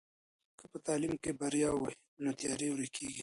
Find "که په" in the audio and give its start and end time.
0.57-0.77